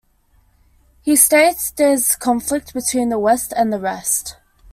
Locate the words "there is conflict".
1.69-2.73